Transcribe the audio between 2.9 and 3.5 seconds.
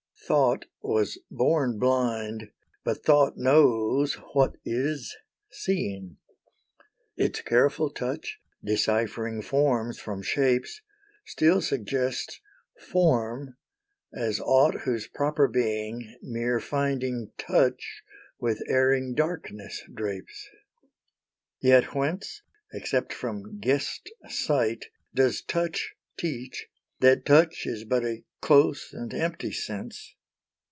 Thought